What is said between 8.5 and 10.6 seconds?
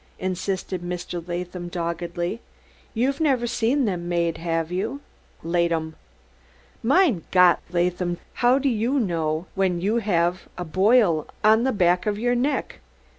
do you know when you haf